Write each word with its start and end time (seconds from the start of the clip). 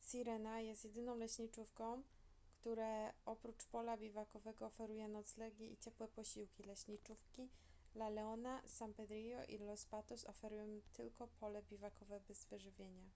sirena 0.00 0.60
jest 0.60 0.84
jedyną 0.84 1.16
leśniczówką 1.16 2.02
które 2.60 3.12
oprócz 3.26 3.64
pola 3.64 3.96
biwakowego 3.96 4.66
oferuje 4.66 5.08
noclegi 5.08 5.72
i 5.72 5.76
ciepłe 5.78 6.08
posiłki 6.08 6.62
leśniczówki 6.62 7.48
la 7.96 8.08
leona 8.08 8.62
san 8.66 8.94
pedrillo 8.94 9.44
i 9.44 9.58
los 9.58 9.84
patos 9.86 10.24
oferują 10.24 10.80
tylko 10.92 11.26
pole 11.28 11.62
biwakowe 11.70 12.20
bez 12.28 12.44
wyżywienia 12.44 13.10